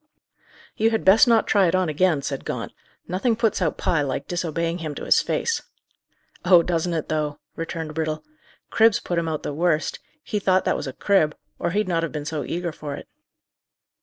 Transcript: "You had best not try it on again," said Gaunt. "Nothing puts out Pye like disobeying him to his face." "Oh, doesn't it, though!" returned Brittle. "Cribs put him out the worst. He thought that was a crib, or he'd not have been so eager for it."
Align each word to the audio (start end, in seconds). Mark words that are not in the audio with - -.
"You 0.75 0.89
had 0.89 1.05
best 1.05 1.27
not 1.27 1.45
try 1.45 1.67
it 1.67 1.75
on 1.75 1.87
again," 1.87 2.23
said 2.23 2.43
Gaunt. 2.43 2.71
"Nothing 3.07 3.35
puts 3.35 3.61
out 3.61 3.77
Pye 3.77 4.01
like 4.01 4.27
disobeying 4.27 4.79
him 4.79 4.95
to 4.95 5.05
his 5.05 5.21
face." 5.21 5.61
"Oh, 6.43 6.63
doesn't 6.63 6.95
it, 6.95 7.07
though!" 7.07 7.37
returned 7.55 7.93
Brittle. 7.93 8.23
"Cribs 8.71 8.99
put 8.99 9.19
him 9.19 9.27
out 9.27 9.43
the 9.43 9.53
worst. 9.53 9.99
He 10.23 10.39
thought 10.39 10.65
that 10.65 10.75
was 10.75 10.87
a 10.87 10.93
crib, 10.93 11.37
or 11.59 11.69
he'd 11.69 11.87
not 11.87 12.01
have 12.01 12.11
been 12.11 12.25
so 12.25 12.43
eager 12.43 12.71
for 12.71 12.95
it." 12.95 13.07